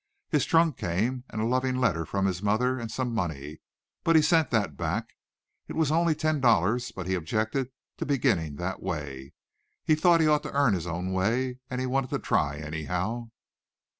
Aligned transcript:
His 0.29 0.45
trunk 0.45 0.77
came, 0.77 1.25
and 1.29 1.39
a 1.43 1.45
loving 1.45 1.75
letter 1.75 2.07
from 2.07 2.25
his 2.25 2.41
mother, 2.41 2.79
and 2.79 2.89
some 2.89 3.13
money, 3.13 3.59
but 4.03 4.15
he 4.15 4.21
sent 4.23 4.49
that 4.49 4.75
back. 4.75 5.09
It 5.67 5.75
was 5.75 5.91
only 5.91 6.15
ten 6.15 6.39
dollars, 6.39 6.91
but 6.91 7.05
he 7.05 7.13
objected 7.13 7.69
to 7.97 8.05
beginning 8.07 8.55
that 8.55 8.81
way. 8.81 9.33
He 9.83 9.93
thought 9.93 10.19
he 10.19 10.27
ought 10.27 10.41
to 10.41 10.53
earn 10.53 10.73
his 10.73 10.87
own 10.87 11.11
way, 11.13 11.59
and 11.69 11.79
he 11.79 11.85
wanted 11.85 12.09
to 12.09 12.17
try, 12.17 12.57
anyhow. 12.57 13.29